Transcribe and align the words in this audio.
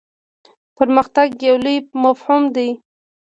پرمختګ 0.77 1.29
یو 1.47 1.55
لوی 1.63 1.77
مفهوم 2.03 2.43
دی. 2.55 2.69